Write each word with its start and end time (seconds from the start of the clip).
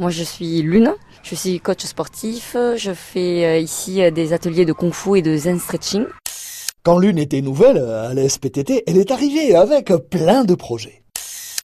Moi, 0.00 0.08
je 0.08 0.24
suis 0.24 0.62
Lune. 0.62 0.94
Je 1.22 1.34
suis 1.34 1.60
coach 1.60 1.84
sportif. 1.84 2.56
Je 2.76 2.92
fais 2.94 3.44
euh, 3.44 3.58
ici 3.58 4.02
euh, 4.02 4.10
des 4.10 4.32
ateliers 4.32 4.64
de 4.64 4.72
kung 4.72 4.94
fu 4.94 5.18
et 5.18 5.20
de 5.20 5.36
zen 5.36 5.60
stretching. 5.60 6.06
Quand 6.82 6.98
Lune 6.98 7.18
était 7.18 7.42
nouvelle 7.42 7.76
à 7.76 8.14
la 8.14 8.26
SPTT, 8.26 8.82
elle 8.86 8.96
est 8.96 9.10
arrivée 9.10 9.54
avec 9.54 9.92
plein 10.08 10.44
de 10.44 10.54
projets. 10.54 10.99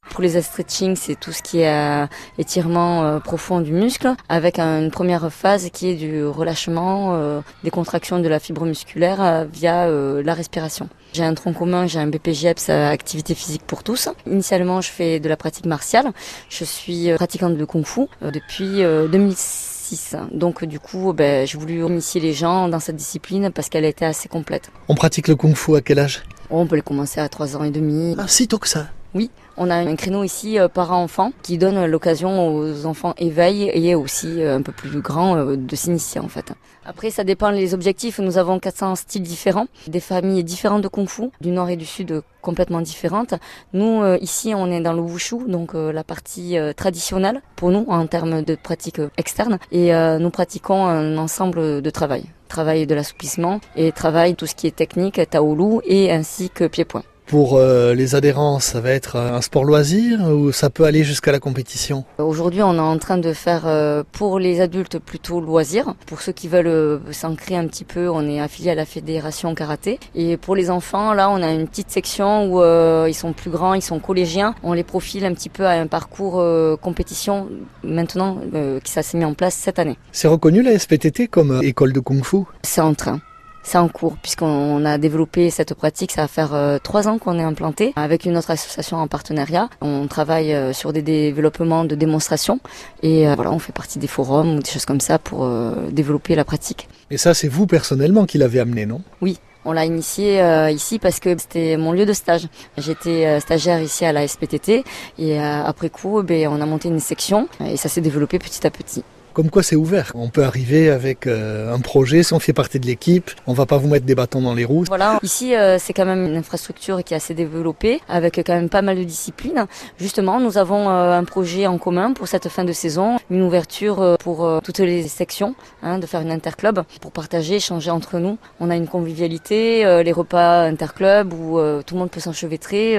Pour 0.09 0.21
les 0.21 0.41
stretching, 0.41 0.95
c'est 0.95 1.19
tout 1.19 1.31
ce 1.31 1.41
qui 1.41 1.59
est 1.59 1.69
euh, 1.69 2.07
étirement 2.37 3.03
euh, 3.03 3.19
profond 3.19 3.61
du 3.61 3.71
muscle, 3.71 4.13
avec 4.29 4.59
une 4.59 4.89
première 4.91 5.31
phase 5.31 5.69
qui 5.71 5.89
est 5.89 5.95
du 5.95 6.25
relâchement 6.25 7.13
euh, 7.15 7.41
des 7.63 7.69
contractions 7.69 8.19
de 8.19 8.27
la 8.27 8.39
fibre 8.39 8.65
musculaire 8.65 9.45
via 9.51 9.87
la 9.87 10.33
respiration. 10.33 10.89
J'ai 11.13 11.23
un 11.23 11.33
tronc 11.33 11.53
commun, 11.53 11.87
j'ai 11.87 11.99
un 11.99 12.07
BPGEPS, 12.07 12.69
activité 12.69 13.35
physique 13.35 13.63
pour 13.65 13.83
tous. 13.83 14.09
Initialement, 14.25 14.81
je 14.81 14.89
fais 14.89 15.19
de 15.19 15.29
la 15.29 15.37
pratique 15.37 15.65
martiale. 15.65 16.11
Je 16.49 16.63
suis 16.63 17.11
pratiquante 17.15 17.55
de 17.55 17.65
Kung 17.65 17.85
Fu 17.85 18.07
depuis 18.21 18.81
2006. 18.83 20.15
Donc 20.31 20.65
du 20.65 20.79
coup, 20.79 21.13
ben, 21.13 21.47
j'ai 21.47 21.57
voulu 21.57 21.85
initier 21.85 22.19
les 22.19 22.33
gens 22.33 22.67
dans 22.67 22.79
cette 22.79 22.95
discipline 22.95 23.51
parce 23.51 23.69
qu'elle 23.69 23.85
était 23.85 24.05
assez 24.05 24.27
complète. 24.27 24.69
On 24.87 24.95
pratique 24.95 25.27
le 25.27 25.35
kung 25.35 25.55
fu 25.55 25.75
à 25.75 25.81
quel 25.81 25.99
âge? 25.99 26.23
On 26.49 26.65
peut 26.65 26.75
le 26.75 26.81
commencer 26.81 27.19
à 27.19 27.29
3 27.29 27.57
ans 27.57 27.63
et 27.63 27.71
demi. 27.71 28.15
Ah, 28.17 28.27
si 28.27 28.47
tôt 28.47 28.57
que 28.57 28.67
ça 28.67 28.87
Oui, 29.15 29.31
on 29.55 29.69
a 29.69 29.75
un 29.75 29.95
créneau 29.95 30.23
ici 30.23 30.59
euh, 30.59 30.67
parents-enfants 30.67 31.31
qui 31.41 31.57
donne 31.57 31.85
l'occasion 31.85 32.49
aux 32.49 32.85
enfants 32.85 33.13
éveil 33.17 33.71
et 33.73 33.95
aussi 33.95 34.43
euh, 34.43 34.57
un 34.57 34.61
peu 34.61 34.73
plus 34.73 34.99
grands 34.99 35.37
euh, 35.37 35.55
de 35.55 35.75
s'initier 35.77 36.19
en 36.19 36.27
fait. 36.27 36.51
Après, 36.85 37.09
ça 37.09 37.23
dépend 37.23 37.51
des 37.51 37.73
objectifs. 37.73 38.19
Nous 38.19 38.37
avons 38.37 38.59
400 38.59 38.95
styles 38.95 39.23
différents, 39.23 39.67
des 39.87 40.01
familles 40.01 40.43
différentes 40.43 40.81
de 40.81 40.89
Kung 40.89 41.07
Fu, 41.07 41.29
du 41.39 41.51
nord 41.51 41.69
et 41.69 41.77
du 41.77 41.85
sud 41.85 42.21
complètement 42.41 42.81
différentes. 42.81 43.33
Nous, 43.73 44.01
ici, 44.21 44.53
on 44.55 44.71
est 44.71 44.79
dans 44.79 44.93
le 44.93 45.01
Wushu, 45.01 45.35
donc 45.47 45.73
la 45.73 46.05
partie 46.05 46.55
traditionnelle 46.77 47.41
pour 47.57 47.71
nous 47.71 47.85
en 47.89 48.07
termes 48.07 48.41
de 48.41 48.55
pratique 48.55 49.01
externe. 49.17 49.59
Et 49.73 49.91
nous 50.17 50.29
pratiquons 50.29 50.85
un 50.85 51.17
ensemble 51.17 51.81
de 51.81 51.89
travail. 51.89 52.23
Travail 52.47 52.87
de 52.87 52.95
l'assouplissement 52.95 53.59
et 53.75 53.91
travail 53.91 54.35
tout 54.35 54.45
ce 54.45 54.55
qui 54.55 54.67
est 54.67 54.75
technique, 54.75 55.19
taolu 55.29 55.81
et 55.83 56.09
ainsi 56.09 56.49
que 56.49 56.67
pied-point. 56.67 57.03
Pour 57.27 57.57
euh, 57.57 57.93
les 57.93 58.15
adhérents, 58.15 58.59
ça 58.59 58.79
va 58.79 58.91
être 58.91 59.17
un 59.17 59.41
sport 59.41 59.65
loisir 59.65 60.21
ou 60.31 60.53
ça 60.53 60.69
peut 60.69 60.85
aller 60.85 61.03
jusqu'à 61.03 61.33
la 61.33 61.41
compétition? 61.41 62.05
Aujourd'hui, 62.19 62.63
on 62.63 62.75
est 62.75 62.79
en 62.79 62.97
train 62.97 63.17
de 63.17 63.33
faire 63.33 63.63
euh, 63.65 64.03
pour 64.13 64.39
les 64.39 64.61
adultes 64.61 64.97
plutôt 64.97 65.41
loisir. 65.41 65.93
Pour 66.05 66.21
ceux 66.21 66.31
qui 66.31 66.47
veulent 66.47 66.67
euh, 66.67 66.99
s'ancrer 67.11 67.57
un 67.57 67.67
petit 67.67 67.83
peu, 67.83 68.09
on 68.09 68.25
est 68.29 68.39
affilié 68.39 68.71
à 68.71 68.75
la 68.75 68.85
fédération 68.85 69.53
karaté. 69.55 69.99
Et 70.15 70.37
pour 70.37 70.55
les 70.55 70.69
enfants, 70.69 71.13
là, 71.13 71.29
on 71.29 71.41
a 71.43 71.51
une 71.51 71.67
petite 71.67 71.91
section 71.91 72.45
où 72.49 72.63
ils 73.07 73.13
sont 73.13 73.33
plus 73.33 73.51
grands, 73.51 73.73
ils 73.73 73.81
sont 73.81 73.99
collégiens. 73.99 74.55
On 74.63 74.71
les 74.71 74.85
profile 74.85 75.25
un 75.25 75.33
petit 75.33 75.49
peu 75.49 75.65
à 75.65 75.71
un 75.71 75.87
parcours 75.87 76.41
compétition 76.81 77.49
maintenant 77.83 78.39
qui 78.83 78.91
ça 78.91 79.03
s'est 79.03 79.17
mis 79.17 79.25
en 79.25 79.33
place 79.33 79.55
cette 79.55 79.79
année. 79.79 79.97
C'est 80.13 80.29
reconnu 80.29 80.61
la 80.61 80.79
SPTT 80.79 81.27
comme 81.27 81.61
école 81.61 81.91
de 81.91 81.99
kung-fu? 81.99 82.43
C'est 82.63 82.81
en 82.81 82.93
train. 82.93 83.19
C'est 83.67 83.77
en 83.77 83.89
cours 83.89 84.15
puisqu'on 84.15 84.85
a 84.85 84.97
développé 84.97 85.49
cette 85.49 85.73
pratique. 85.73 86.13
Ça 86.13 86.21
va 86.21 86.29
faire 86.29 86.53
euh, 86.53 86.77
trois 86.81 87.09
ans 87.09 87.17
qu'on 87.17 87.37
est 87.37 87.43
implanté 87.43 87.91
avec 87.97 88.23
une 88.23 88.37
autre 88.37 88.49
association 88.49 88.95
en 88.95 89.07
partenariat. 89.09 89.67
On 89.81 90.07
travaille 90.07 90.53
euh, 90.53 90.71
sur 90.71 90.93
des 90.93 91.01
développements 91.01 91.83
de 91.83 91.93
démonstration 91.93 92.61
et 93.03 93.27
euh, 93.27 93.35
voilà, 93.35 93.51
on 93.51 93.59
fait 93.59 93.73
partie 93.73 93.99
des 93.99 94.07
forums 94.07 94.55
ou 94.55 94.59
des 94.61 94.71
choses 94.71 94.85
comme 94.85 95.01
ça 95.01 95.19
pour 95.19 95.45
développer 95.91 96.33
la 96.35 96.45
pratique. 96.45 96.87
Et 97.11 97.17
ça, 97.17 97.33
c'est 97.33 97.49
vous 97.49 97.67
personnellement 97.67 98.25
qui 98.25 98.37
l'avez 98.37 98.61
amené, 98.61 98.85
non? 98.85 99.01
Oui, 99.19 99.37
on 99.65 99.73
l'a 99.73 99.83
initié 99.83 100.41
ici 100.71 100.97
parce 100.97 101.19
que 101.19 101.37
c'était 101.37 101.75
mon 101.75 101.91
lieu 101.91 102.05
de 102.05 102.13
stage. 102.13 102.47
J'étais 102.77 103.37
stagiaire 103.41 103.81
ici 103.81 104.05
à 104.05 104.13
la 104.13 104.25
SPTT 104.25 104.85
et 105.19 105.39
après 105.39 105.89
coup, 105.89 106.23
ben, 106.23 106.47
on 106.47 106.61
a 106.61 106.65
monté 106.65 106.87
une 106.87 107.01
section 107.01 107.49
et 107.65 107.75
ça 107.75 107.89
s'est 107.89 108.01
développé 108.01 108.39
petit 108.39 108.65
à 108.65 108.69
petit. 108.71 109.03
Comme 109.37 109.51
quoi 109.51 109.61
c'est 109.61 109.75
ouvert. 109.75 110.13
On 110.15 110.29
peut 110.29 110.43
arriver 110.43 110.89
avec 110.89 111.27
euh, 111.27 111.71
un 111.71 111.79
projet, 111.79 112.23
si 112.23 112.33
on 112.33 112.39
fait 112.39 112.53
partie 112.53 112.79
de 112.79 112.87
l'équipe, 112.87 113.29
on 113.45 113.53
va 113.53 113.67
pas 113.67 113.77
vous 113.77 113.87
mettre 113.87 114.03
des 114.03 114.15
bâtons 114.15 114.41
dans 114.41 114.55
les 114.55 114.65
roues. 114.65 114.85
Voilà, 114.87 115.19
ici 115.21 115.53
euh, 115.53 115.77
c'est 115.77 115.93
quand 115.93 116.07
même 116.07 116.25
une 116.25 116.37
infrastructure 116.37 117.03
qui 117.03 117.13
est 117.13 117.17
assez 117.17 117.35
développée, 117.35 118.01
avec 118.09 118.37
quand 118.37 118.55
même 118.55 118.67
pas 118.67 118.81
mal 118.81 118.97
de 118.97 119.03
disciplines. 119.03 119.67
Justement, 119.99 120.39
nous 120.39 120.57
avons 120.57 120.89
euh, 120.89 121.15
un 121.15 121.23
projet 121.23 121.67
en 121.67 121.77
commun 121.77 122.13
pour 122.13 122.27
cette 122.27 122.49
fin 122.49 122.63
de 122.63 122.71
saison, 122.71 123.17
une 123.29 123.43
ouverture 123.43 124.17
pour 124.21 124.59
toutes 124.63 124.79
les 124.79 125.07
sections, 125.07 125.53
hein, 125.83 125.99
de 125.99 126.07
faire 126.07 126.21
une 126.21 126.31
interclub 126.31 126.81
pour 126.99 127.11
partager, 127.11 127.57
échanger 127.57 127.91
entre 127.91 128.17
nous. 128.17 128.39
On 128.59 128.71
a 128.71 128.75
une 128.75 128.87
convivialité, 128.87 130.01
les 130.03 130.11
repas 130.13 130.63
interclub 130.63 131.31
où 131.31 131.59
tout 131.85 131.93
le 131.93 131.99
monde 131.99 132.09
peut 132.09 132.21
s'enchevêtrer 132.21 132.95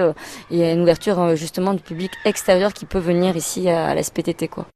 et 0.53 0.73
une 0.73 0.83
ouverture 0.83 1.35
justement 1.35 1.75
du 1.75 1.83
public 1.83 2.13
extérieur 2.25 2.73
qui 2.73 2.85
peut 2.85 3.01
venir 3.01 3.37
ici 3.37 3.69
à, 3.69 3.89
à 3.89 3.95
la 3.97 4.05
SPTT 4.05 4.47
quoi. 4.47 4.67